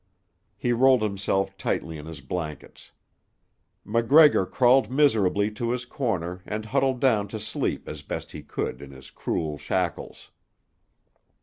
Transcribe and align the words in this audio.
He 0.57 0.71
rolled 0.73 1.03
himself 1.03 1.55
tightly 1.59 1.99
in 1.99 2.07
his 2.07 2.21
blankets. 2.21 2.89
MacGregor 3.85 4.47
crawled 4.47 4.89
miserably 4.89 5.51
to 5.51 5.69
his 5.69 5.85
corner 5.85 6.41
and 6.43 6.65
huddled 6.65 6.99
down 6.99 7.27
to 7.27 7.39
sleep 7.39 7.87
as 7.87 8.01
best 8.01 8.31
he 8.31 8.41
could 8.41 8.81
in 8.81 8.89
his 8.89 9.11
cruel 9.11 9.59
shackles. 9.59 10.31